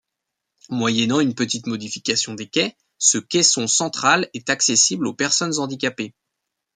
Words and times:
Moyennant 0.71 1.19
une 1.19 1.35
petite 1.35 1.67
modification 1.67 2.33
des 2.33 2.47
quais, 2.49 2.75
ce 2.97 3.19
caisson 3.19 3.67
central 3.67 4.31
est 4.33 4.49
accessible 4.49 5.05
aux 5.05 5.13
personnes 5.13 5.59
handicapées. 5.59 6.15